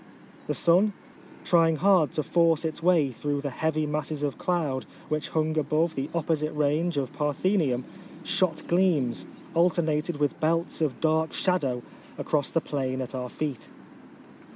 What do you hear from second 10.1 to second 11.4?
with belts of dark